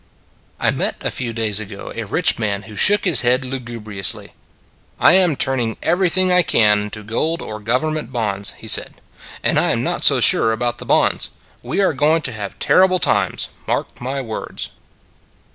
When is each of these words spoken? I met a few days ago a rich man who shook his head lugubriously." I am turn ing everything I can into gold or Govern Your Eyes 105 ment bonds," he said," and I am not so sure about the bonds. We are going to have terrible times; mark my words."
I 0.59 0.71
met 0.71 0.95
a 1.01 1.11
few 1.11 1.31
days 1.31 1.59
ago 1.59 1.93
a 1.95 2.07
rich 2.07 2.39
man 2.39 2.63
who 2.63 2.75
shook 2.75 3.05
his 3.05 3.21
head 3.21 3.45
lugubriously." 3.45 4.33
I 4.99 5.13
am 5.13 5.35
turn 5.35 5.59
ing 5.59 5.77
everything 5.83 6.31
I 6.31 6.41
can 6.41 6.81
into 6.85 7.03
gold 7.03 7.39
or 7.39 7.59
Govern 7.59 7.91
Your 7.93 7.99
Eyes 8.01 8.07
105 8.07 8.09
ment 8.09 8.11
bonds," 8.33 8.53
he 8.57 8.67
said," 8.67 8.95
and 9.43 9.59
I 9.59 9.69
am 9.69 9.83
not 9.83 10.03
so 10.03 10.19
sure 10.19 10.53
about 10.53 10.79
the 10.79 10.87
bonds. 10.89 11.29
We 11.61 11.81
are 11.81 11.93
going 11.93 12.23
to 12.23 12.31
have 12.31 12.57
terrible 12.57 12.97
times; 12.97 13.49
mark 13.67 14.01
my 14.01 14.21
words." 14.23 14.69